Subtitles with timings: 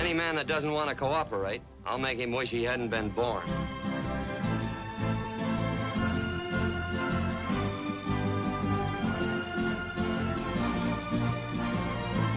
[0.00, 3.42] Any man that doesn't want to cooperate, I'll make him wish he hadn't been born.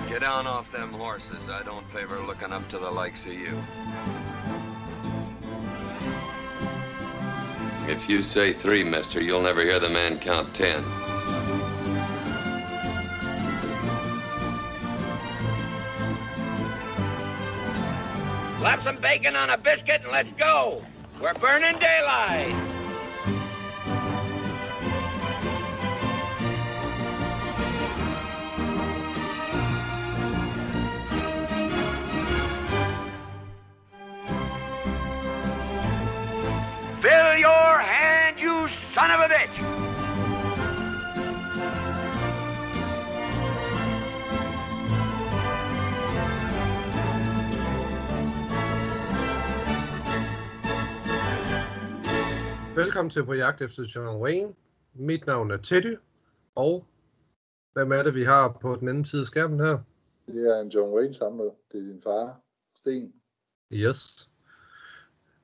[0.10, 1.50] Get down off them horses.
[1.50, 3.62] I don't favor looking up to the likes of you.
[7.88, 10.84] If you say three, mister, you'll never hear the man count ten.
[18.62, 20.84] Slap some bacon on a biscuit and let's go.
[21.20, 22.54] We're burning daylight.
[37.00, 39.91] Fill your hand, you son of a bitch!
[52.82, 54.54] Velkommen til På jagt efter John Wayne.
[54.94, 55.98] Mit navn er Teddy,
[56.56, 56.86] og
[57.74, 59.78] hvem er det, vi har på den anden side af skærmen her?
[60.28, 61.52] Det er en John Wayne samler.
[61.72, 62.42] Det er din far,
[62.78, 63.14] Sten.
[63.74, 64.30] Yes.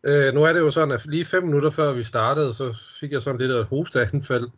[0.03, 3.11] Øh, nu er det jo sådan, at lige fem minutter før vi startede, så fik
[3.11, 4.49] jeg sådan lidt af et hosteanfald.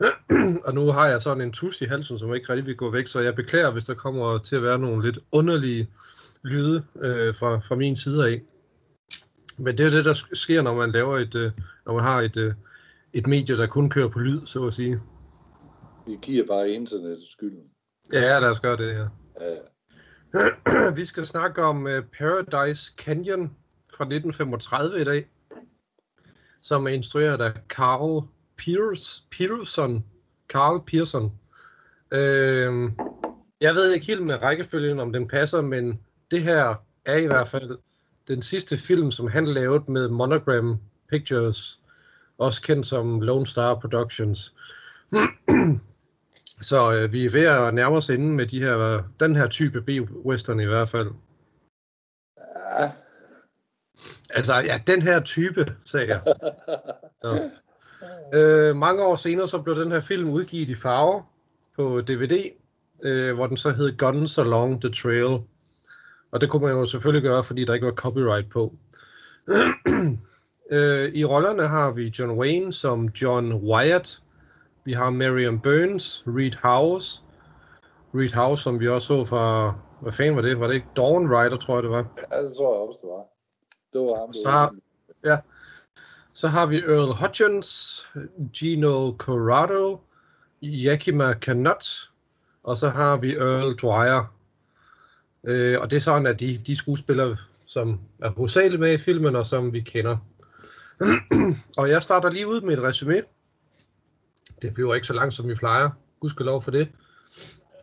[0.66, 3.06] og nu har jeg sådan en tus i halsen, som ikke rigtig vil gå væk,
[3.06, 5.90] så jeg beklager, hvis der kommer til at være nogle lidt underlige
[6.42, 8.42] lyde øh, fra, fra min side af.
[9.58, 11.52] Men det er det, der sker, når man laver et, øh,
[11.86, 12.54] når man har et, øh,
[13.12, 15.00] et medie, der kun kører på lyd, så at sige.
[16.06, 17.70] Vi giver bare internet skylden.
[18.12, 19.08] Ja, lad os gøre det her.
[19.40, 20.90] Ja.
[20.98, 23.56] vi skal snakke om uh, Paradise Canyon
[23.94, 25.28] fra 1935 i dag,
[26.62, 30.04] som er instrueret af Carl Peters, Peterson.
[30.48, 31.24] Carl Pearson.
[32.14, 32.92] Uh,
[33.60, 37.48] jeg ved ikke helt med rækkefølgen, om den passer, men det her er i hvert
[37.48, 37.78] fald
[38.28, 40.80] den sidste film, som han lavede med Monogram
[41.10, 41.80] Pictures,
[42.38, 44.54] også kendt som Lone Star Productions.
[46.60, 49.82] Så øh, vi er ved at nærme os inden med de her, den her type
[49.82, 51.10] B-western i hvert fald.
[52.78, 52.90] Ja.
[54.30, 56.20] Altså, ja, den her type, sagde jeg.
[57.22, 57.50] Så.
[58.34, 61.22] Øh, mange år senere, så blev den her film udgivet i farver
[61.76, 62.50] på DVD,
[63.02, 65.40] øh, hvor den så hed Guns Along the Trail.
[66.34, 68.74] Og det kunne man jo selvfølgelig gøre, fordi der ikke var copyright på.
[70.70, 74.22] øh, I rollerne har vi John Wayne som John Wyatt.
[74.84, 77.22] Vi har Marion Burns, Reed House.
[78.14, 79.74] Reed House, som vi også så fra...
[80.00, 80.60] Hvad fanden var det?
[80.60, 82.06] Var det ikke Dawn Rider, tror jeg det var?
[82.32, 83.24] ja, det tror jeg også, det var.
[83.92, 84.32] Det var ham.
[84.32, 84.80] Så,
[85.24, 85.38] ja.
[86.32, 88.02] Så har vi Earl Hutchins,
[88.54, 90.00] Gino Corrado,
[90.62, 92.10] Yakima Canut,
[92.62, 94.34] og så har vi Earl Dwyer.
[95.46, 99.36] Øh, og det er sådan, at de, de skuespillere, som er hovedsageligt med i filmen,
[99.36, 100.16] og som vi kender.
[101.78, 103.22] og jeg starter lige ud med et resume.
[104.62, 105.90] Det bliver ikke så langt, som vi plejer.
[106.20, 106.88] Gudskelov for det.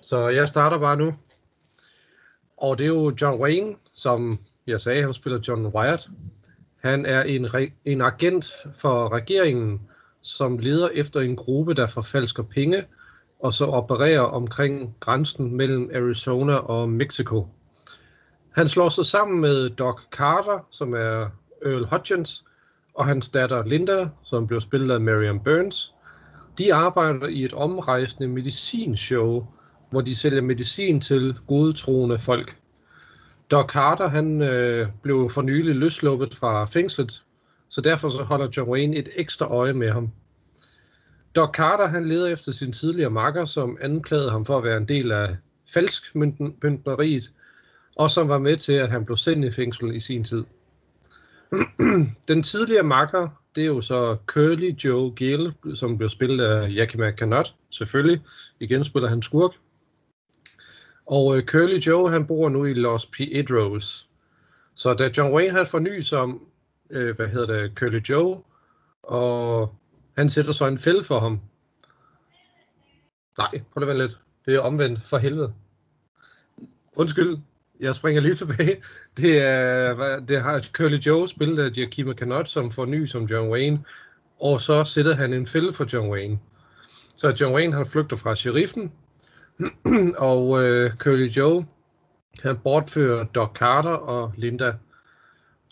[0.02, 1.14] Så jeg starter bare nu.
[2.58, 6.10] Og det er jo John Wayne, som jeg sagde, han spiller John Wyatt.
[6.80, 9.82] Han er en, re- en agent for regeringen,
[10.22, 12.86] som leder efter en gruppe, der forfalsker penge,
[13.44, 17.48] og så opererer omkring grænsen mellem Arizona og Mexico.
[18.52, 21.30] Han slår sig sammen med Doc Carter, som er
[21.66, 22.46] Earl Hutchins,
[22.94, 25.94] og hans datter Linda, som blev spillet af Marion Burns.
[26.58, 29.48] De arbejder i et omrejsende medicinshow,
[29.90, 32.58] hvor de sælger medicin til godtroende folk.
[33.52, 37.24] Doc Carter, han øh, blev for nylig løsluppet fra fængslet,
[37.70, 40.12] så derfor så holder John Wayne et ekstra øje med ham.
[41.36, 44.88] Doc Carter, han leder efter sin tidligere makker, som anklagede ham for at være en
[44.88, 45.38] del af
[45.74, 47.32] falsk myndneriet,
[47.96, 50.44] og som var med til, at han blev sendt i fængsel i sin tid.
[52.28, 57.12] Den tidligere makker, det er jo så Curly Joe Gill, som blev spillet af Yakima
[57.12, 58.22] Canut, selvfølgelig.
[58.60, 59.52] Igen spiller han skurk.
[61.06, 64.06] Og øh, Curly Joe, han bor nu i Los Piedros.
[64.76, 66.48] Så da John Wayne har forny som,
[66.90, 68.42] øh, hvad hedder det, Curly Joe,
[69.04, 69.76] og
[70.18, 71.40] han sætter så en fælde for ham.
[73.38, 74.20] Nej, prøv lige lidt.
[74.46, 75.54] Det er omvendt for helvede.
[76.96, 77.38] Undskyld,
[77.80, 78.82] jeg springer lige tilbage.
[79.18, 83.26] Det, er, hvad- det har Curly Joe spillet af Giacchino Canot som får ny som
[83.26, 83.84] John Wayne,
[84.40, 86.40] og så sætter han en fælde for John Wayne.
[87.18, 88.92] Så John Wayne han flygter fra sheriffen,
[90.18, 91.66] og øh, Curly Joe
[92.44, 94.74] han bortfører Doc Carter og Linda.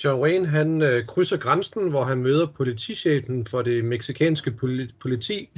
[0.04, 4.52] John Wayne han øh, krydser grænsen, hvor han møder politichefen for det meksikanske
[5.00, 5.50] politi,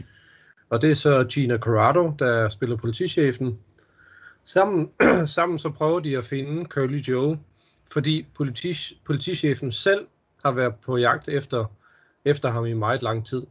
[0.69, 3.59] og det er så Gina Corrado, der spiller politichefen.
[4.43, 4.89] Sammen,
[5.35, 7.39] sammen så prøver de at finde Curly Joe,
[7.91, 10.07] fordi politi, politichefen selv
[10.43, 11.65] har været på jagt efter,
[12.25, 13.43] efter ham i meget lang tid.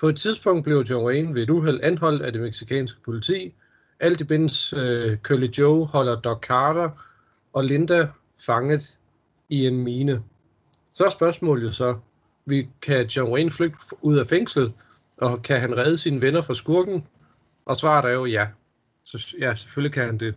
[0.00, 3.54] På et tidspunkt blev John Wayne ved et uheld anholdt af det meksikanske politi.
[4.00, 6.90] Alt imens øh, Curly Joe holder Doc Carter
[7.52, 8.08] og Linda
[8.46, 8.90] fanget
[9.48, 10.22] i en mine.
[10.92, 11.98] Så er spørgsmålet jo så,
[12.44, 14.72] vi, kan John Wayne flygte ud af fængslet,
[15.16, 17.06] og kan han redde sine venner fra skurken?
[17.64, 18.48] Og svaret er jo ja.
[19.04, 20.34] Så ja, selvfølgelig kan han det.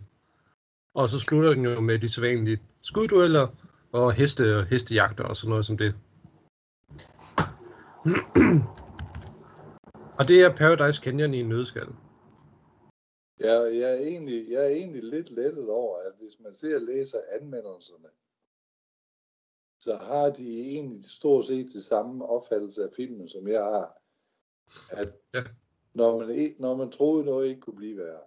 [0.94, 3.48] Og så slutter den jo med de sædvanlige skuddueller
[3.92, 5.94] og heste og hestejagter og sådan noget som det.
[10.18, 11.88] og det er Paradise Canyon i en nødskal.
[13.40, 16.82] Ja, jeg er, egentlig, jeg er egentlig lidt lettet over, at hvis man ser og
[16.82, 18.08] læser anmeldelserne,
[19.86, 23.96] så har de egentlig stort set det samme opfattelse af filmen, som jeg har.
[24.90, 25.42] At Ja.
[25.94, 28.20] når, man, når man troede noget ikke kunne blive værre,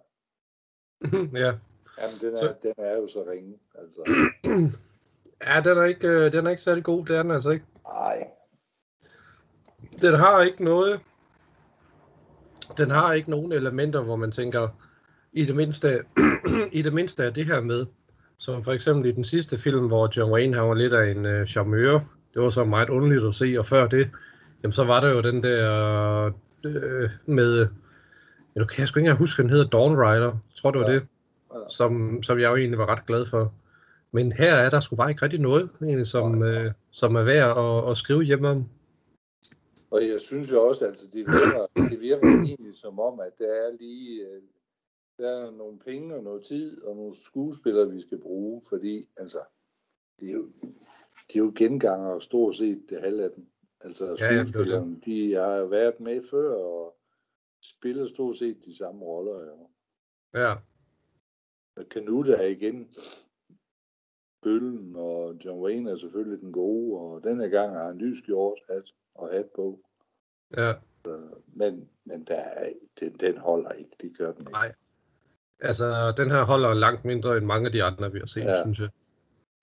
[1.44, 1.52] ja.
[2.00, 3.58] jamen den er, Så- den er jo så ringe.
[3.74, 4.00] Altså,
[5.46, 7.64] ja, den er, ikke, øh, den er ikke særlig god, det er den altså ikke.
[7.84, 8.30] nej.
[10.02, 11.00] Den har ikke noget,
[12.76, 14.68] den har ikke nogen elementer, hvor man tænker,
[15.32, 16.04] i det mindste,
[16.78, 17.86] i det mindste er det her med,
[18.40, 21.26] som for eksempel i den sidste film, hvor John Wayne han var lidt af en
[21.26, 22.04] øh, charmeur.
[22.34, 24.10] Det var så meget underligt at se, og før det,
[24.62, 26.32] jamen så var der jo den der
[26.64, 27.66] øh, med,
[28.58, 30.26] du kan jeg sgu ikke huske, den hedder Dawn Rider.
[30.26, 30.94] Jeg tror, det var Ja.
[30.94, 31.06] det,
[31.68, 33.52] som, som jeg jo egentlig var ret glad for.
[34.12, 37.58] Men her er der sgu bare ikke rigtig noget, egentlig, som, øh, som er værd
[37.58, 38.64] at, at skrive hjem om.
[39.90, 43.44] Og jeg synes jo også, altså det virker, det virker egentlig som om, at der
[43.44, 44.42] er lige øh,
[45.20, 49.38] der er nogle penge og noget tid og nogle skuespillere, vi skal bruge, fordi altså,
[50.20, 50.52] det er jo,
[51.32, 53.46] de er jo genganger stort set det halve af dem.
[53.80, 54.48] Altså Ja, ja, det det.
[54.48, 56.96] skuespillerne, de har været med før og
[57.64, 59.68] spiller stort set de samme roller.
[60.34, 60.54] Ja.
[61.76, 62.94] Ja, Canute er igen
[64.42, 68.58] Bøllen, og John Wayne er selvfølgelig den gode, og denne gang har han lys gjort
[68.70, 69.80] hat og hat på.
[70.56, 70.74] ja.
[71.46, 74.50] Men, men der er, den, den holder ikke, det gør den ikke.
[74.52, 74.74] Nej.
[75.62, 78.50] Altså, den her holder langt mindre end mange af de andre, vi har set, ja.
[78.50, 78.62] Ja.
[78.62, 78.88] synes jeg.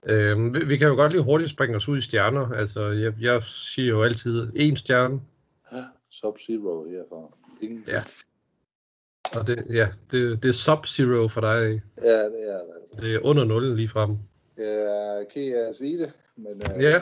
[0.06, 2.50] Øhm, vi, vi kan jo godt lige hurtigt springe os ud i stjerner.
[2.52, 5.20] Altså, jeg, jeg siger jo altid én stjerne,
[5.72, 7.36] Ja, Sub-Zero herfra.
[7.60, 7.84] Ingen...
[7.86, 8.02] Ja.
[9.38, 11.82] og det, ja, det, det er Sub-Zero for dig.
[12.02, 12.94] ja, det er det altså.
[13.00, 14.16] Det er under nullen lige frem.
[14.56, 17.00] Jeg ked af at sige det, men øh, Ja.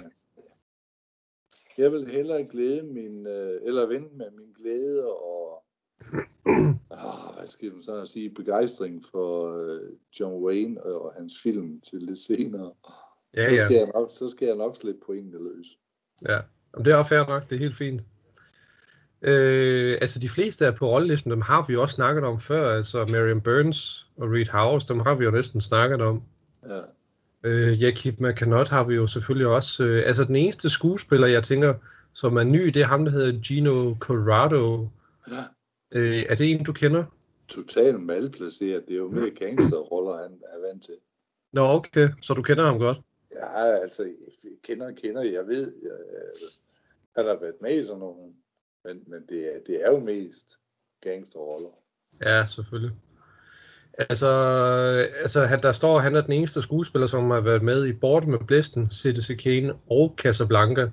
[1.79, 5.65] jeg vil hellere glæde min, øh, eller vente med min glæde og
[6.91, 12.03] ah, hvad skal man så sige, begejstring for øh, John Wayne og hans film til
[12.03, 12.73] lidt senere.
[13.37, 13.81] Ja, så, skal ja.
[13.81, 15.67] jeg nok, så skal jeg nok slippe pointene løs.
[16.29, 16.41] ja.
[16.75, 18.03] Jamen, det er også fair nok, det er helt fint.
[19.23, 22.77] Øh, altså, de fleste er på rollelisten, dem har vi jo også snakket om før.
[22.77, 26.23] Altså, Marion Burns og Reed House, dem har vi jo næsten snakket om.
[26.69, 26.81] Ja.
[27.43, 29.85] Øh, Jakib McCanott har vi jo selvfølgelig også.
[29.85, 31.75] Øh, altså den eneste skuespiller, jeg tænker,
[32.13, 34.89] som er ny, det er ham, der hedder Gino Corrado.
[35.31, 35.43] ja.
[35.93, 37.05] Øh, er det en, du kender?
[37.49, 38.85] Totalt malplaceret.
[38.89, 40.95] Det er jo mere gangsterroller, han er vant til.
[41.53, 42.99] Nå, okay, så du kender ham godt.
[43.33, 46.49] Ja, altså, jeg kender, kender, jeg ved, øh,
[47.17, 48.33] han har været med i sådan nogle,
[48.85, 50.59] men, men det, er, det er jo mest
[51.01, 51.69] gangsterroller.
[52.23, 52.97] Ja, selvfølgelig.
[53.99, 54.29] Altså,
[55.23, 58.29] altså han, der står, han er den eneste skuespiller, som har været med i Borte
[58.29, 60.91] med Blæsten, Citizen Kane og Casablanca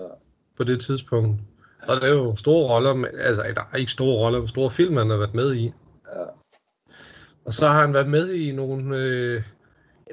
[0.00, 0.08] Ja.
[0.56, 1.40] på det tidspunkt.
[1.82, 4.70] Og det er jo store roller, men, altså der er ikke store roller, men store
[4.70, 5.64] film, han har været med i.
[5.64, 6.22] Ja.
[7.44, 9.42] Og så har han været med i nogle, øh,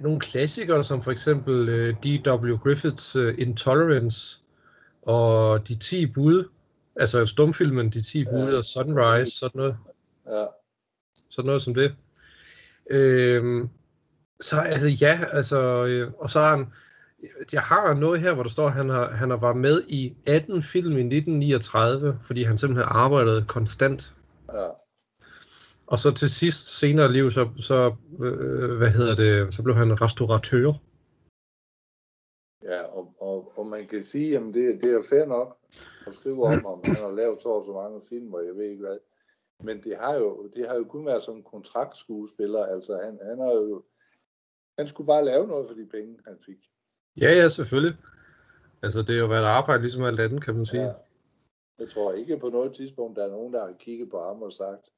[0.02, 2.56] nogle klassikere, som for eksempel øh, D.W.
[2.58, 4.40] Griffiths øh, Intolerance
[5.02, 6.50] og De 10 bud.
[6.96, 8.58] Altså stumfilmen De 10 bud Ja.
[8.58, 9.78] og Sunrise, sådan noget,
[10.28, 10.46] Ja.
[11.30, 11.96] sådan noget som det.
[12.90, 13.70] Øhm,
[14.42, 16.68] så altså ja, altså, øh, og så har han,
[17.54, 20.16] jeg har noget her, hvor der står, at han har, han har været med i
[20.26, 24.16] 18 film i 1939, fordi han simpelthen arbejdede konstant.
[24.54, 24.70] ja.
[25.88, 29.76] Og så til sidst, senere i livet, så, så øh, hvad hedder det, så blev
[29.76, 30.74] han restauratør.
[32.64, 35.58] Ja, og, og, og man kan sige, at det, det er fair nok
[36.08, 38.70] at skrive om, om han har lavet så og så mange film, og jeg ved
[38.70, 38.98] ikke hvad.
[39.64, 42.66] Men det har jo, det har jo kun været som kontraktskuespiller.
[42.66, 43.84] Altså, han, han har jo...
[44.78, 46.73] Han skulle bare lave noget for de penge, han fik.
[47.18, 47.98] Ja, ja, selvfølgelig.
[48.82, 50.84] Altså, det har jo været arbejde ligesom alt andet, kan man sige.
[50.84, 50.92] Ja.
[51.80, 54.52] Jeg tror ikke på noget tidspunkt, der er nogen, der har kigget på ham og
[54.52, 54.90] sagt,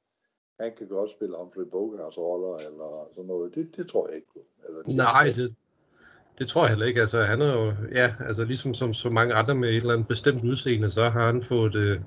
[0.60, 3.54] han kan godt spille Humphrey Bogarts roller, eller sådan noget.
[3.54, 4.28] Det, det tror jeg ikke.
[4.68, 5.54] Eller James Nej, det,
[6.38, 7.00] det tror jeg heller ikke.
[7.00, 10.08] Altså, han er jo, ja, altså ligesom som så mange andre med et eller andet
[10.08, 12.00] bestemt udseende, så har han fået, øh,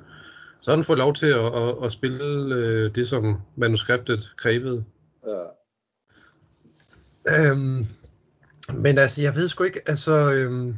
[0.60, 4.86] så har han fået lov til at, at, at spille øh, det, som manuskriptet krævede.
[5.26, 5.46] Ja.
[7.28, 7.86] Øhm,
[8.74, 10.32] men altså, jeg ved sgu ikke, altså...
[10.32, 10.76] Øhm,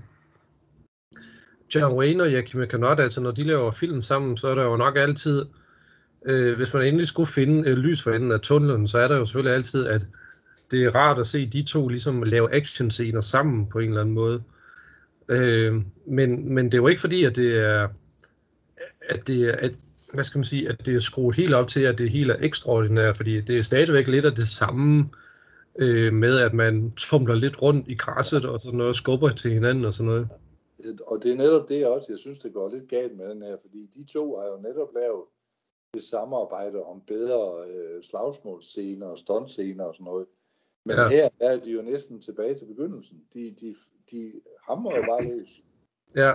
[1.75, 4.77] John Wayne og Jackie McCanott, altså når de laver film sammen, så er der jo
[4.77, 5.45] nok altid,
[6.25, 9.17] øh, hvis man endelig skulle finde øh, lys for enden af tunnelen, så er der
[9.17, 10.05] jo selvfølgelig altid, at
[10.71, 14.15] det er rart at se de to ligesom lave actionscener sammen på en eller anden
[14.15, 14.43] måde.
[15.29, 17.88] Øh, men, men det er jo ikke fordi, at det er,
[19.10, 19.71] at det er, at,
[20.13, 22.36] hvad skal man sige, at det er skruet helt op til, at det helt er
[22.39, 25.07] ekstraordinært, fordi det er stadigvæk lidt af det samme
[25.79, 29.85] øh, med, at man tumler lidt rundt i græsset og sådan noget, skubber til hinanden
[29.85, 30.29] og sådan noget.
[31.07, 33.57] Og det er netop det også, jeg synes, det går lidt galt med den her,
[33.61, 35.23] fordi de to har jo netop lavet
[35.93, 40.27] det samarbejde om bedre øh, slagsmålscener og stuntscener og sådan noget.
[40.85, 41.07] Men ja.
[41.07, 43.25] her er de jo næsten tilbage til begyndelsen.
[43.33, 43.75] De, de,
[44.11, 44.33] de
[44.67, 45.61] hammer jo bare løs.
[46.15, 46.33] Ja.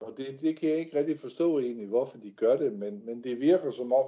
[0.00, 3.24] Og det, det kan jeg ikke rigtig forstå egentlig, hvorfor de gør det, men, men
[3.24, 4.06] det virker som om,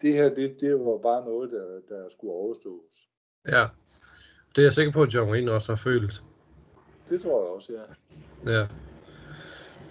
[0.00, 3.08] det her, det, det var bare noget, der, der skulle overstås.
[3.48, 3.66] Ja.
[4.56, 6.22] Det er jeg sikker på, at John Wayne også har følt.
[7.08, 8.52] Det tror jeg også, ja.
[8.52, 8.66] Ja.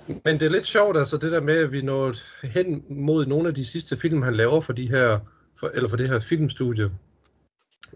[0.07, 3.47] Men det er lidt sjovt, altså det der med, at vi nåede hen mod nogle
[3.47, 5.19] af de sidste film, han laver for de her,
[5.59, 6.91] for, eller for det her filmstudie.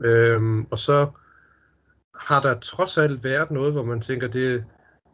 [0.01, 1.07] Øhm, og så
[2.15, 4.65] har der trods alt været noget, hvor man tænker, det,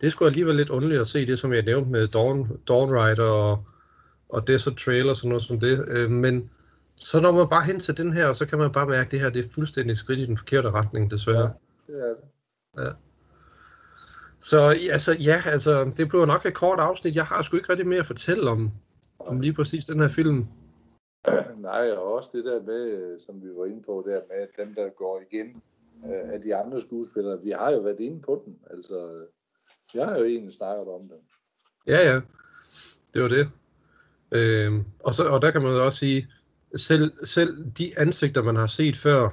[0.01, 3.23] det skulle alligevel lidt underligt at se det, som jeg nævnte med Dawn, Dawn Rider
[3.23, 3.65] og,
[4.33, 5.85] og Desert Trail og sådan noget som det.
[5.87, 6.49] Øhm, men
[6.95, 9.11] så når man bare hen til den her, og så kan man bare mærke, at
[9.11, 11.51] det her det er fuldstændig skridt i den forkerte retning, desværre.
[11.89, 12.17] Ja, det er det.
[12.77, 12.91] Ja.
[14.39, 17.15] Så altså, ja, altså, det blev nok et kort afsnit.
[17.15, 18.71] Jeg har sgu ikke rigtig mere at fortælle om,
[19.19, 20.45] om lige præcis den her film.
[21.57, 24.75] Nej, og også det der med, som vi var inde på der med, at dem,
[24.75, 25.61] der går igen
[26.03, 28.59] af de andre skuespillere, vi har jo været inde på den.
[28.69, 29.25] Altså,
[29.95, 31.17] jeg har jo egentlig snakket om dem.
[31.87, 32.21] Ja, ja.
[33.13, 33.49] Det var det.
[34.33, 36.27] Øhm, og, så, og der kan man også sige,
[36.75, 39.29] selv, selv de ansigter, man har set før,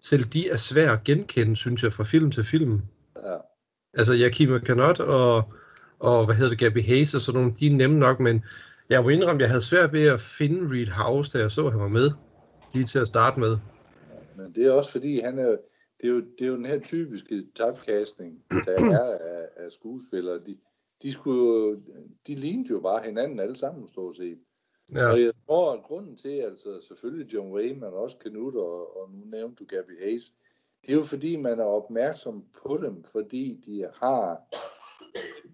[0.00, 2.80] selv de er svære at genkende, synes jeg, fra film til film.
[3.16, 3.36] Ja.
[3.94, 5.52] Altså, Yakima Kanot og,
[5.98, 8.44] og hvad hedder det, Gabby Hayes og sådan nogle, de er nemme nok, men
[8.88, 11.72] jeg må indrømme, jeg havde svært ved at finde Reed House, da jeg så, at
[11.72, 12.10] han var med,
[12.74, 13.58] lige til at starte med.
[14.36, 15.56] Men det er også fordi, han er,
[16.00, 20.34] det, er jo, det er jo den her typiske typecasting, der er af, af skuespillere.
[20.46, 20.56] De,
[21.02, 21.82] de, skulle,
[22.26, 24.38] de lignede jo bare hinanden alle sammen, stort set.
[24.92, 25.12] Ja.
[25.12, 29.10] Og jeg tror, at grunden til, altså selvfølgelig John Wayne, men også Knut, og, og
[29.10, 30.34] nu nævnte du Gabby Hayes,
[30.82, 34.40] det er jo fordi, man er opmærksom på dem, fordi de har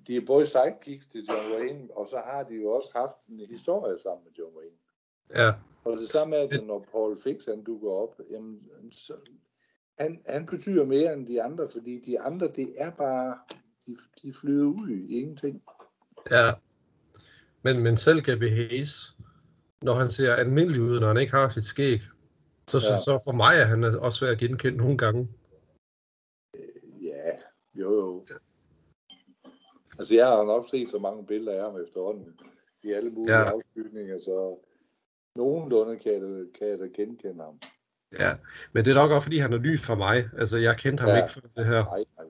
[0.06, 3.40] de er både sidekicks til John Wayne, og så har de jo også haft en
[3.49, 4.76] historie sammen med John Wayne.
[5.35, 5.52] Ja.
[5.85, 9.14] Og det samme er, at når Paul Fix han dukker op, jamen, så,
[9.99, 13.38] han, han betyder mere end de andre, fordi de andre, det er bare,
[13.87, 15.62] de, de flyder ud i ingenting.
[16.30, 16.52] Ja.
[17.62, 19.16] Men, men selv Gabby Hayes,
[19.82, 22.00] når han ser almindelig ud, når han ikke har sit skæg,
[22.68, 22.80] så, ja.
[22.80, 25.28] så, så for mig er han også svært at genkende nogle gange.
[27.02, 27.30] Ja,
[27.75, 28.26] jo jo.
[28.30, 28.34] Ja.
[29.99, 32.40] Altså jeg har nok set så mange billeder af ham efterhånden
[32.82, 33.44] i alle mulige ja.
[33.44, 34.58] afskygninger, så
[35.37, 37.60] nogenlunde kan jeg, kan jeg da genkende ham.
[38.18, 38.37] Ja,
[38.72, 40.25] men det er nok også, fordi han er ny for mig.
[40.38, 41.16] Altså, jeg kendte ham ja.
[41.16, 41.84] ikke for det her.
[41.84, 42.26] Nej, nej.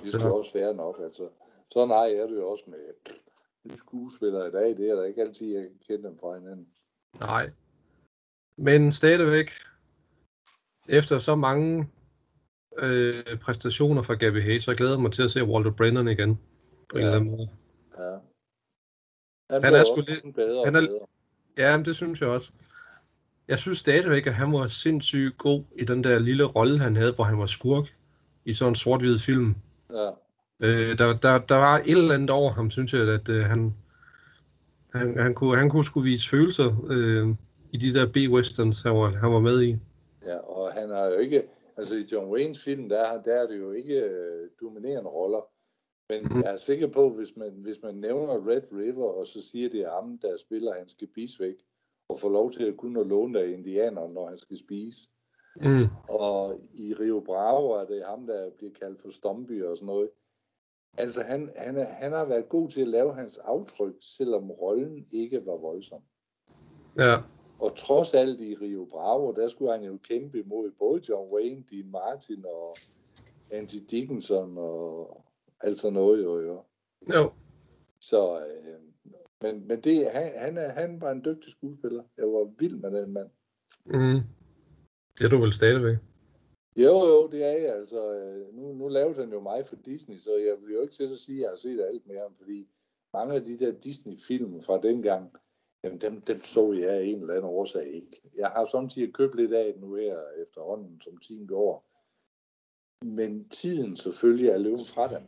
[0.00, 0.28] Det skal så...
[0.28, 1.28] også være nok, altså.
[1.72, 2.78] Sådan har jeg det jo også med
[3.64, 4.76] nye skuespillere i dag.
[4.76, 6.68] Det er der ikke altid, jeg kan kende dem fra hinanden.
[7.20, 7.50] Nej.
[8.58, 9.50] Men stadigvæk,
[10.88, 11.88] efter så mange
[12.78, 16.40] øh, præstationer fra Gabby Hayes, så jeg glæder mig til at se Walter Brennan igen.
[16.88, 17.02] På ja.
[17.02, 17.48] en eller anden måde.
[17.98, 18.18] Ja.
[19.50, 21.06] Han, han er sgu lidt bedre han er, bedre.
[21.58, 22.52] Ja, men det synes jeg også.
[23.48, 27.12] Jeg synes stadigvæk, at han var sindssygt god i den der lille rolle, han havde,
[27.12, 27.94] hvor han var skurk
[28.44, 29.54] i sådan en sort-hvid film.
[29.90, 30.10] Ja.
[30.60, 33.74] Øh, der, der, der var et eller andet over ham, synes jeg, at øh, han,
[34.94, 37.28] han, han, kunne, han kunne skulle vise følelser øh,
[37.72, 39.76] i de der B-westerns, han var, han var med i.
[40.26, 41.42] Ja, og han har jo ikke,
[41.76, 45.48] altså i John Waynes film, der, der er det jo ikke øh, dominerende roller.
[46.08, 46.42] Men mm.
[46.42, 49.80] jeg er sikker på, hvis man, hvis man nævner Red River, og så siger det
[49.80, 51.54] er ham, der spiller hans gebis væk,
[52.08, 55.08] og får lov til at kunne låne af indianerne, når han skal spise.
[55.60, 55.86] Mm.
[56.08, 60.08] Og i Rio Bravo er det ham, der bliver kaldt for Stomby og sådan noget.
[60.98, 65.06] Altså, han, han, er, han har været god til at lave hans aftryk, selvom rollen
[65.12, 66.00] ikke var voldsom.
[66.98, 67.16] Ja.
[67.58, 71.64] Og trods alt i Rio Bravo, der skulle han jo kæmpe imod både John Wayne,
[71.70, 72.76] Dean Martin og
[73.50, 75.24] Andy Dickinson og
[75.60, 76.40] alt sådan noget jo.
[76.40, 76.62] Jo.
[77.14, 77.32] jo.
[78.00, 78.80] Så, øh,
[79.42, 82.02] men, men det, han, han, er, han var en dygtig skuespiller.
[82.16, 83.28] Jeg var vild med den mand.
[83.84, 84.20] Mm.
[85.18, 85.96] Det er du vel stadigvæk?
[86.76, 87.74] Jo, jo, det er jeg.
[87.74, 90.94] Altså, øh, nu, nu lavede han jo mig for Disney, så jeg vil jo ikke
[90.94, 92.68] til at sige, at jeg har set alt med ham, fordi
[93.12, 95.32] mange af de der Disney-film fra dengang,
[95.84, 98.20] jamen dem, dem så jeg af en eller anden årsag ikke.
[98.36, 101.86] Jeg har samtidig købt lidt af nu her efterhånden, som tiden går.
[103.04, 105.22] men tiden selvfølgelig er løbet fra dem.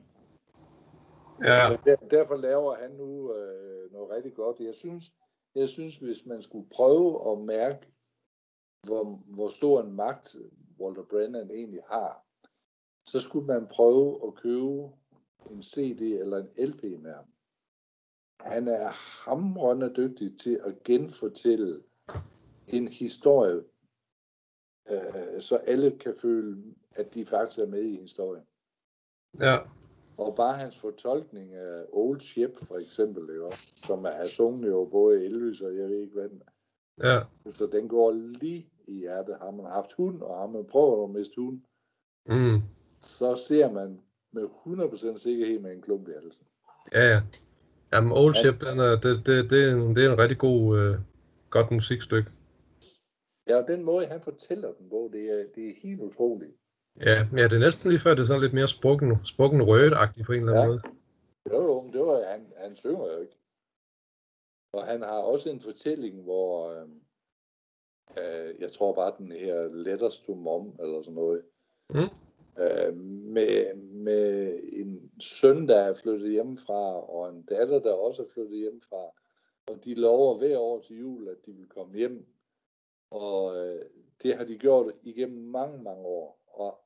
[1.44, 4.60] Ja, Der, derfor laver han nu øh, noget rigtig godt.
[4.60, 5.12] Jeg synes,
[5.54, 7.86] jeg synes, hvis man skulle prøve at mærke,
[8.88, 10.36] hvor, hvor stor en magt
[10.80, 12.24] Walter Brennan egentlig har,
[13.04, 14.90] så skulle man prøve at købe
[15.50, 17.24] en CD eller en LP med ham.
[18.40, 18.88] Han er
[19.24, 21.82] hamrende dygtig til at genfortælle
[22.68, 23.62] en historie,
[24.90, 28.44] øh, så alle kan føle, at de faktisk er med i historien.
[29.40, 29.58] ja,
[30.16, 35.24] Og bare hans fortolkning af Old Ship, for eksempel, også, som er sunget jo både
[35.24, 36.42] Elvis og jeg ved ikke hvad den
[37.02, 39.36] ja, Så den går lige i hjertet.
[39.42, 41.60] Har man haft hund, og har man prøvet at miste hund,
[42.26, 42.62] mm,
[43.00, 44.00] så ser man
[44.32, 46.46] med 100% sikkerhed med en klump i halsen.
[46.92, 47.20] ja, ja.
[47.92, 50.78] Jamen, Old Ship, den er, det, det, det, er en- det er en rigtig god,
[50.78, 50.94] øh,
[51.50, 52.30] godt musikstykke.
[53.48, 56.52] Ja, og den måde, han fortæller den på, det er, det er helt utroligt.
[57.00, 60.26] Ja, ja, det er næsten lige før, det er sådan lidt mere spukken, spukken rødt-agtigt
[60.26, 60.68] på en eller anden Ja.
[60.68, 60.82] måde.
[61.52, 63.36] Jo, jo, men det var, han, han synger jo ikke.
[64.72, 66.88] Og han har også en fortælling, hvor, øh,
[68.18, 71.42] øh, jeg tror bare, den her Letters to Mom, eller sådan noget,
[71.94, 71.98] Mm.
[72.62, 72.96] øh,
[73.36, 78.58] med, med en søn, der er flyttet hjemmefra, og en datter, der også er flyttet
[78.58, 79.04] hjemmefra.
[79.70, 82.26] Og de lover hver år til jul, at de vil komme hjem.
[83.10, 83.82] Og øh,
[84.22, 86.78] det har de gjort igennem mange, mange år, og,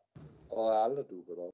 [0.50, 1.52] og er aldrig dukket op.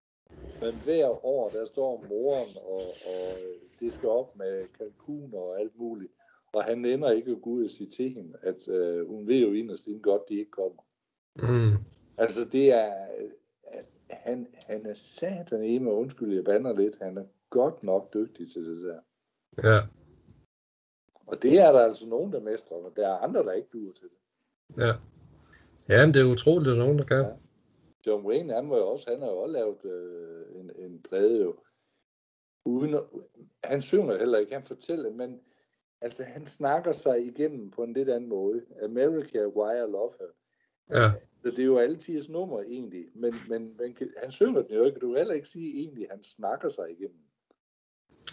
[0.60, 5.60] Men hver år, der står moren, og, og øh, det skal op med kalkun og
[5.60, 6.12] alt muligt.
[6.52, 9.42] Og han ender ikke at gå ud og sige til hende, at øh, hun ved
[9.46, 10.82] jo inderst inden godt, de ikke kommer.
[11.36, 11.76] Mm,
[12.18, 13.30] Altså det er, øh,
[14.10, 18.64] han, han er satan med undskyld, jeg bander lidt, han er godt nok dygtig til
[18.64, 19.00] det der.
[19.70, 19.80] ja,
[21.26, 23.92] Og det er der altså nogen, der mestrer, men der er andre, der ikke duer
[23.92, 24.18] til det.
[24.84, 24.92] ja.
[25.88, 27.16] Ja, men det er utroligt, at der er nogen, der kan.
[27.16, 27.32] Ja.
[28.06, 31.42] John Wayne, han, var jo også, han har jo også lavet øh, en, en plade
[31.44, 31.56] jo.
[32.64, 33.02] Uden at,
[33.64, 35.40] han synger heller ikke, han fortæller, men
[36.00, 38.62] altså han snakker sig igennem på en lidt anden måde.
[38.84, 40.26] America, Why I Love Her.
[41.02, 41.12] Ja,
[41.44, 44.84] Så det er jo alle tiders nummer egentlig, men, men, men han synger den jo
[44.84, 47.20] ikke, du kan heller ikke sige egentlig, han snakker sig igennem.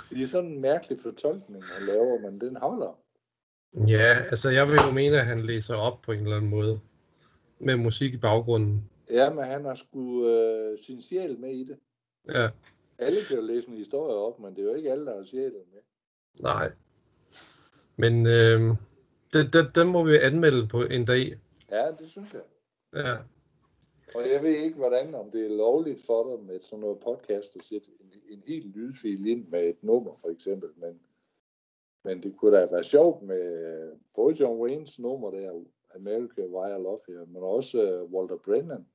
[0.10, 3.00] Det er sådan en mærkelig fortolkning, han laver, men den holder.
[3.88, 6.80] ja, altså jeg vil jo mene, at han læser op på en eller anden måde.
[7.60, 8.90] Med musik i baggrunden.
[9.10, 11.80] Ja, men han har sgu øh, sin sjæl med i det.
[12.30, 12.50] Ja,
[12.98, 15.24] Alle kan jo læse en historie op, men det er jo ikke alle, der har
[15.24, 15.82] sjælen med.
[16.42, 16.72] nej.
[17.98, 18.60] Men øh,
[19.34, 21.34] den, den, den må vi anmelde på en dag.
[21.72, 22.42] Ja, det synes jeg.
[22.94, 23.14] Ja,
[24.16, 27.56] Og jeg ved ikke, hvordan, om det er lovligt for dig med sådan noget podcast
[27.56, 30.70] at sætte en, en helt lydfil ind med et nummer, for eksempel.
[30.78, 31.00] Men,
[32.04, 35.52] men det kunne da være sjovt med både John Waynes nummer der,
[35.96, 38.86] America, Why I Love Here, men også uh, Walter Brennan.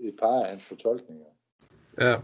[0.00, 1.26] Et par af hans fortolkninger.
[2.00, 2.16] ja,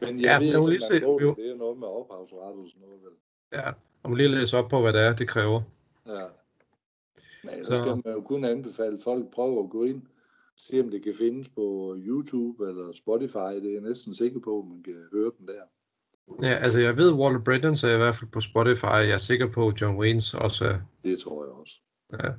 [0.00, 1.36] Men jeg Ja, ved jeg ikke, lige se- det.
[1.36, 3.12] Det er noget med ophavsret og sådan noget, vel?
[3.54, 3.70] Ja.
[4.02, 5.62] Og må lige læse op på, hvad det er, det kræver.
[6.06, 6.24] Ja.
[7.44, 10.02] Men så skal man jo kun anbefale folk prøve at gå ind
[10.56, 13.54] se om det kan findes på YouTube eller Spotify.
[13.62, 15.62] Det er jeg næsten sikker på, at man kan høre den der.
[16.42, 18.84] Ja, altså jeg ved, Walter Brennan er i hvert fald på Spotify.
[18.84, 20.78] Jeg er sikker på, at John Waynes også er.
[21.04, 21.74] Det tror jeg også.
[22.12, 22.30] Ja.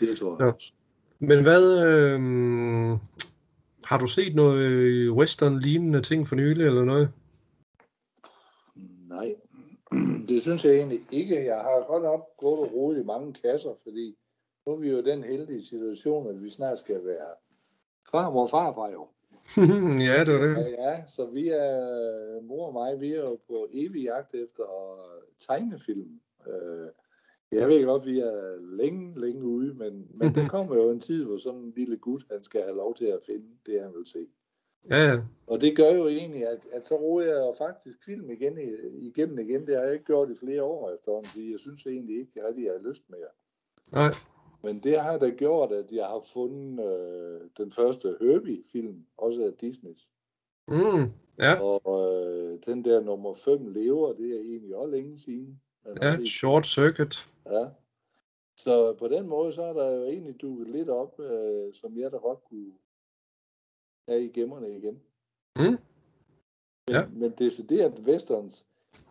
[0.00, 0.52] Det tror jeg Ja.
[0.52, 0.72] også.
[1.18, 2.20] Men hvad, øh,
[3.84, 7.10] har du set noget western-lignende ting for nylig, eller noget?
[9.08, 9.34] Nej,
[10.28, 11.44] det synes jeg egentlig ikke.
[11.44, 14.16] Jeg har godt nok gået og rodet i mange kasser, fordi
[14.66, 17.34] nu er vi jo i den heldige situation, at vi snart skal være
[18.10, 19.06] farmor og farfar jo.
[20.10, 20.70] ja, det Ja, det.
[20.78, 24.64] ja, så vi er, mor og mig, vi er jo på evig jagt efter
[25.38, 26.20] tegnefilm.
[26.46, 26.88] Øh,
[27.52, 31.26] Jeg ved godt, vi er længe, længe ude, men, men der kommer jo en tid,
[31.26, 34.06] hvor sådan en lille gut, han skal have lov til at finde det, han vil
[34.06, 34.26] se.
[34.90, 35.20] Ja, ja.
[35.46, 38.58] Og det gør jo egentlig, at, at så roer jeg jo faktisk film igen,
[38.94, 39.66] igennem igen.
[39.66, 42.44] Det har jeg ikke gjort i flere år efterhånden, fordi jeg synes egentlig ikke, jeg
[42.44, 43.32] rigtig har lyst mere.
[43.92, 44.10] Nej.
[44.62, 49.52] Men det har da gjort, at jeg har fundet øh, den første Herbie-film, også af
[49.60, 50.12] Disneys.
[50.68, 51.54] Mm, ja.
[51.60, 55.60] Og øh, den der nummer 5 lever, det er egentlig også længe siden.
[56.02, 56.24] Ja.
[56.24, 57.28] Short Circuit.
[57.52, 57.66] ja.
[58.56, 62.12] Så på den måde, så er der jo egentlig dukket lidt op, øh, som jeg
[62.12, 62.72] da godt kunne
[64.08, 65.02] have i gemmerne igen.
[65.56, 65.78] Mm.
[66.88, 67.06] Ja.
[67.06, 68.66] Men decideret westerns,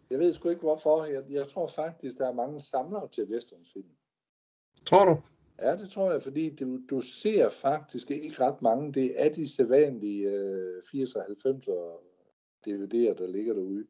[0.09, 1.03] jeg ved sgu ikke hvorfor.
[1.03, 3.89] Jeg, jeg tror faktisk, der er mange samlere til westernsfilm.
[4.85, 5.21] Tror du?
[5.59, 8.93] Ja, det tror jeg, fordi du, du ser faktisk ikke ret mange.
[8.93, 11.99] Det er de sædvanlige øh, 80'er og 90'er
[12.67, 13.87] DVD'er, der ligger derude.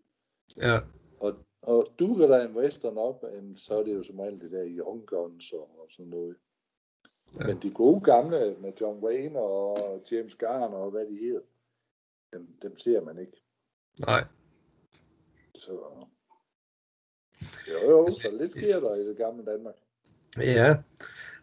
[0.58, 0.80] Ja.
[1.20, 4.66] Og, og dukker der en western op, så er det jo som regel det der
[4.68, 6.36] Young Guns og, og sådan noget.
[7.40, 7.48] Ja.
[7.48, 11.40] Men de gode gamle med John Wayne og James Garner og hvad de hedder,
[12.34, 13.44] dem, dem ser man ikke.
[14.00, 14.24] Nej.
[15.56, 15.72] Så...
[17.68, 19.76] Jo, jo, så lidt sker der i det gamle Danmark.
[20.38, 20.76] Ja,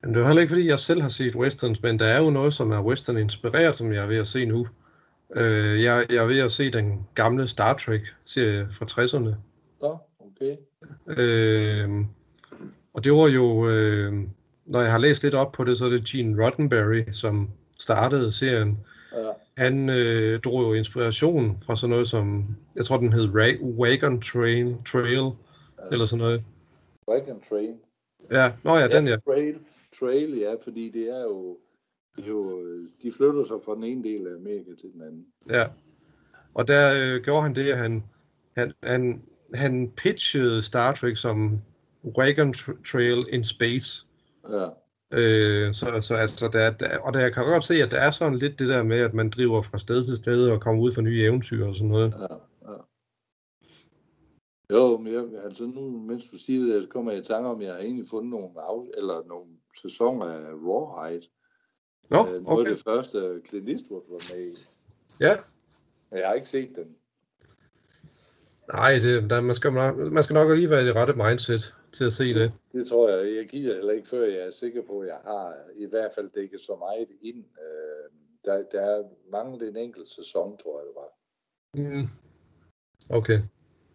[0.03, 2.31] men det er heller ikke, fordi jeg selv har set westerns, men der er jo
[2.31, 4.67] noget, som er western-inspireret, som jeg er ved at se nu.
[5.37, 9.35] Øh, jeg, jeg er ved at se den gamle Star Trek-serie fra 60'erne.
[9.81, 10.57] Nå, okay.
[11.07, 12.05] Øh,
[12.93, 14.23] og det var jo, øh,
[14.71, 18.33] når jeg har læst lidt op på det, så er det Gene Roddenberry, som startede
[18.33, 18.79] serien.
[19.13, 19.31] Ja.
[19.57, 24.21] Han øh, drog jo inspiration fra sådan noget som, jeg tror den hed Ra- Wagon
[24.21, 25.31] Trail, Trail
[25.93, 26.45] eller sådan noget.
[27.09, 27.77] Wagon Train.
[28.31, 29.17] Ja, nå ja, den ja.
[29.17, 29.59] Trail,
[29.99, 31.59] trail, ja, fordi det er jo,
[32.17, 32.63] det er jo,
[33.03, 35.27] de flytter sig fra den ene del af Amerika til den anden.
[35.51, 35.67] Ja.
[36.55, 38.03] Og der øh, gjorde han det, at han,
[38.57, 39.23] han, han,
[39.55, 41.61] han pitchede Star Trek som
[42.05, 44.07] Wagon Tr- Trail in Space.
[44.49, 44.69] Ja,
[45.13, 48.11] Øh, så, så altså, der, der, og der jeg kan godt se, at der er
[48.11, 50.93] sådan lidt det der med, at man driver fra sted til sted og kommer ud
[50.93, 52.15] for nye eventyr og sådan noget.
[52.21, 52.35] ja,
[52.73, 52.77] ja.
[54.73, 57.61] Jo, men jeg, altså nu, mens du siger det, så kommer jeg i tanke om,
[57.61, 59.47] at jeg har egentlig fundet nogle, af, eller nogle
[59.83, 61.27] sæsoner af Rawhide.
[62.11, 62.71] Nå, Øh, Noget af okay.
[62.71, 64.57] det første, Clint Eastwood var med i.
[65.21, 65.37] Ja,
[66.13, 66.97] Jeg har ikke set den.
[68.73, 69.73] nej, det, der, man, skal
[70.13, 72.53] man skal nok lige være i det rette mindset til at se det.
[72.73, 73.37] Det tror jeg.
[73.37, 76.31] Jeg gider heller ikke, før jeg er sikker på, at jeg har i hvert fald
[76.31, 77.39] dækket så meget ind.
[77.39, 78.11] Øh,
[78.45, 81.11] der, der er manglet en enkelt sæson, tror jeg det var.
[81.75, 82.09] Mm.
[83.11, 83.41] Okay.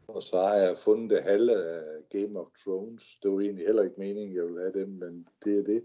[0.08, 3.18] Og så har jeg fundet det halve af Game of Thrones.
[3.24, 5.84] Det var egentlig heller ikke meningen, jeg ville have dem, men det er det.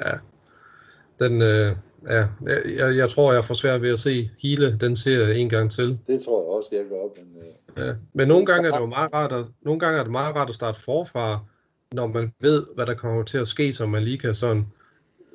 [0.00, 0.18] Ja.
[1.18, 2.26] Den, øh, ja,
[2.76, 5.98] jeg, jeg, tror, jeg får svært ved at se hele den serie en gang til.
[6.06, 7.22] Det tror jeg også, jeg gør.
[7.22, 7.94] Men, øh, Ja.
[8.12, 10.48] Men nogle gange er det jo meget rart at, nogle gange er det meget rart
[10.48, 11.40] at starte forfra,
[11.92, 14.66] når man ved, hvad der kommer til at ske, så man lige kan sådan,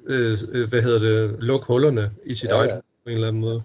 [0.05, 2.79] øh, øh, hvad hedder det, lukke hullerne i sit Ja, ja, ja.
[2.79, 3.63] på en eller anden måde.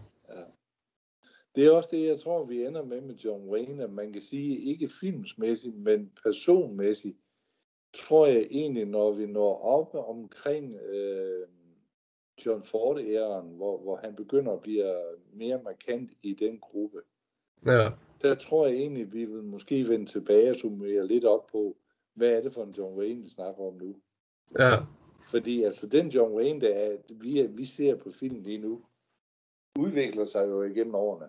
[1.55, 4.23] det er også det, jeg tror, vi ender med med John Wayne, at man kan
[4.23, 7.17] sige, ikke filmsmæssigt, men personmæssigt,
[7.97, 11.47] tror jeg egentlig, når vi når op omkring øh,
[12.47, 14.95] John Ford-æren, hvor, hvor han begynder at blive
[15.33, 16.99] mere markant i den gruppe,
[17.67, 17.91] Ja,
[18.23, 21.77] der tror jeg egentlig, vi vil måske vende tilbage og summere lidt op på,
[22.15, 23.97] hvad er det for en John Wayne, vi snakker om nu.
[24.59, 24.77] ja,
[25.31, 28.83] Fordi altså den John Wayne, der er, vi, vi ser på film lige nu,
[29.79, 31.29] udvikler sig jo igennem årene.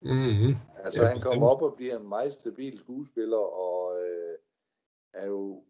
[0.00, 0.56] mm-hmm.
[0.84, 4.38] Altså Ja, han kommer op og bliver en meget stabil skuespiller, og øh,
[5.14, 5.62] er jo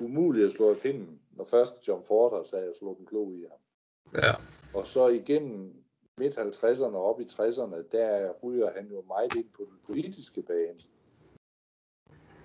[0.00, 3.32] umulig at slå i pinden, når først John Ford har sagt at slå den klo
[3.32, 3.58] i ham.
[4.12, 4.32] Ja,
[4.74, 5.84] Og så igennem
[6.18, 10.42] midt 50'erne og op i 60'erne, der ryger han jo meget ind på den politiske
[10.42, 10.80] bane.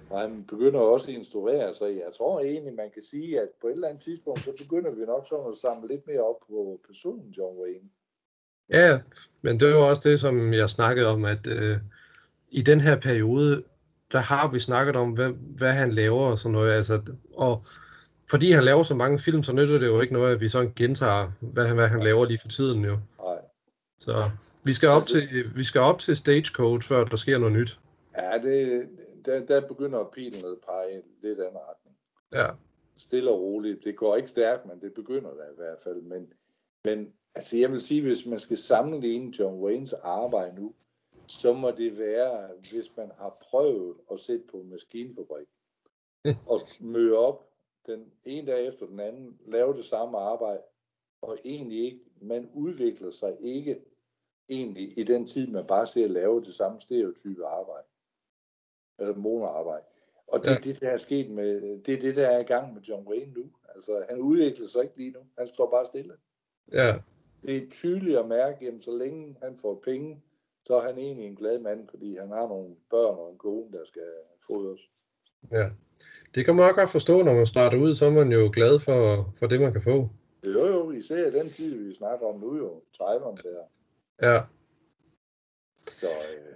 [0.09, 3.67] Og han begynder også at instruere, så jeg tror egentlig, man kan sige, at på
[3.67, 6.79] et eller andet tidspunkt, så begynder vi nok sådan at samle lidt mere op på
[6.87, 7.89] personen John Wayne.
[8.69, 8.99] ja,
[9.41, 11.77] men det var også det, som jeg snakkede om, at øh,
[12.49, 13.63] i den her periode,
[14.11, 17.01] der har vi snakket om, hvad, hvad han laver og sådan noget, altså,
[17.33, 17.65] og
[18.29, 20.73] fordi han laver så mange film, så nytter det jo ikke noget, at vi sådan
[20.75, 22.97] gentager, hvad, han- hvad han laver lige for tiden jo.
[23.23, 23.41] Nej.
[23.99, 24.29] Så
[24.65, 27.79] vi skal op Altså- til, vi skal op til Stagecoach, før der sker noget nyt.
[28.17, 28.89] Ja, det,
[29.25, 31.95] der, der begynder pilen at pege i lidt anden retning.
[32.33, 32.47] Ja,
[32.97, 33.83] Stille og roligt.
[33.83, 36.01] Det går ikke stærkt, men det begynder der i hvert fald.
[36.01, 36.33] Men,
[36.85, 40.73] men altså jeg vil sige, hvis man skal sammenligne John Waynes arbejde nu,
[41.27, 45.47] så må det være, hvis man har prøvet at sætte på en maskinfabrik
[46.47, 47.48] og møde op
[47.85, 50.61] den ene dag efter den anden, lave det samme arbejde,
[51.21, 53.81] og egentlig ikke, man udvikler sig ikke
[54.49, 57.87] egentlig i den tid, man bare ser at lave det samme stereotype arbejde.
[58.99, 59.85] Eller monoarbejde.
[60.27, 60.59] Og det er Ja.
[60.59, 63.33] det, der er sket med, det er det, der er i gang med John Wayne
[63.33, 63.51] nu.
[63.75, 65.19] Altså, han udvikler sig ikke lige nu.
[65.37, 66.13] Han står bare stille.
[66.71, 66.99] ja,
[67.43, 70.23] Det er tydeligt at mærke, at så længe han får penge,
[70.65, 73.71] så er han egentlig en glad mand, fordi han har nogle børn og en kone,
[73.71, 74.07] der skal
[74.47, 74.81] fodres.
[75.51, 75.69] ja.
[76.35, 78.79] Det kan man nok godt forstå, når man starter ud, så er man jo glad
[78.79, 80.09] for, for det, man kan få.
[80.45, 83.63] Jo, jo, især i den tid, vi snakker om nu jo, 30'erne der.
[84.21, 84.41] Ja.
[85.87, 86.49] Så øh,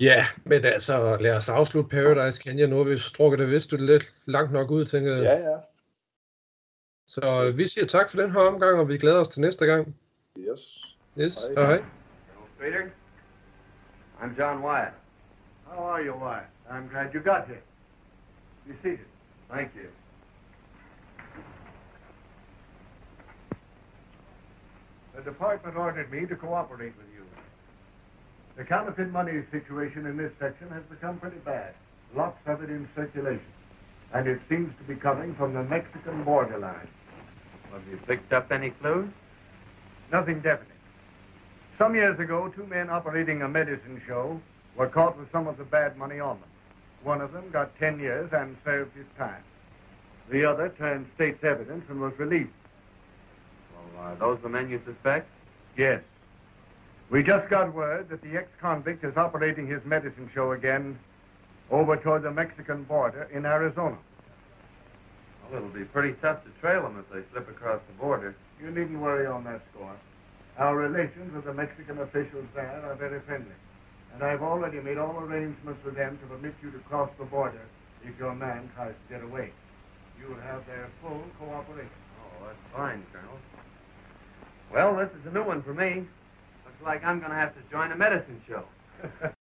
[0.00, 2.70] Ja, men altså, lad os afslutte Paradise Canyon.
[2.70, 5.22] Nu vi strukket det vist lidt langt nok ud, tænker jeg.
[5.22, 5.56] ja, ja.
[7.06, 9.66] Så øh, vi siger tak for den her omgang, og vi glæder os til næste
[9.66, 9.96] gang.
[10.38, 10.60] Yes.
[11.18, 11.64] Yes, Hej.
[11.64, 11.76] hej.
[11.76, 11.84] hej.
[12.26, 12.90] Hello, Peter.
[14.20, 14.94] I'm John Wyatt.
[15.64, 16.46] How are you, Wyatt?
[16.70, 17.62] I'm glad you got here.
[18.70, 19.06] Be seated.
[19.50, 19.88] Thank you.
[25.16, 27.24] The department ordered me to cooperate with you.
[28.56, 31.74] The counterfeit money situation in this section has become pretty bad.
[32.14, 33.42] Lots of it in circulation.
[34.14, 36.88] And it seems to be coming from the Mexican borderline.
[37.72, 39.10] Have you picked up any clues?
[40.12, 40.68] Nothing definite.
[41.76, 44.40] Some years ago, two men operating a medicine show
[44.76, 46.48] were caught with some of the bad money on them.
[47.02, 49.42] One of them got 10 years and served his time.
[50.30, 52.50] The other turned state's evidence and was released.
[53.74, 55.28] Well, are those the men you suspect?
[55.76, 56.02] Yes.
[57.10, 60.98] We just got word that the ex-convict is operating his medicine show again
[61.70, 63.98] over toward the Mexican border in Arizona.
[65.42, 68.36] Well, it'll be pretty tough to trail them if they slip across the border.
[68.62, 69.96] You needn't worry on that score.
[70.58, 73.50] Our relations with the Mexican officials there are very friendly.
[74.14, 77.66] And I've already made all arrangements with them to permit you to cross the border
[78.02, 79.52] if your man tries to get away.
[80.20, 81.90] You'll have their full cooperation.
[82.20, 83.38] Oh, that's fine, Colonel.
[84.72, 86.06] Well, this is a new one for me.
[86.64, 88.64] Looks like I'm going to have to join a medicine show.